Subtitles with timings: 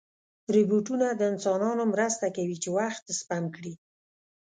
[0.53, 3.73] روبوټونه د انسانانو مرسته کوي چې وخت سپم کړي.